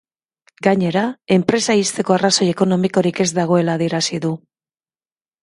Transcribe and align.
Gainera, 0.67 1.03
enpresa 1.35 1.75
ixteko 1.81 2.15
arrazoi 2.15 2.47
ekonomikorik 2.55 3.23
ez 3.27 3.29
dagoela 3.41 3.79
adierazi 3.81 4.21
du. 4.27 4.35